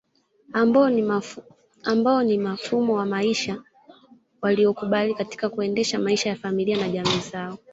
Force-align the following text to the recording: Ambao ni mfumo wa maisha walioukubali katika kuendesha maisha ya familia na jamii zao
Ambao 1.91 2.23
ni 2.25 2.37
mfumo 2.37 2.93
wa 2.93 3.05
maisha 3.05 3.63
walioukubali 4.41 5.13
katika 5.15 5.49
kuendesha 5.49 5.99
maisha 5.99 6.29
ya 6.29 6.35
familia 6.35 6.77
na 6.77 6.89
jamii 6.89 7.19
zao 7.31 7.57